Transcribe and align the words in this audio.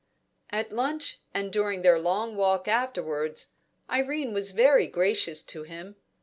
At 0.49 0.71
lunch 0.71 1.19
and 1.31 1.53
during 1.53 1.83
their 1.83 1.99
long 1.99 2.35
walk 2.35 2.67
afterwards, 2.67 3.49
Irene 3.87 4.33
was 4.33 4.49
very 4.49 4.87
gracious 4.87 5.43
to 5.43 5.61
him. 5.61 5.95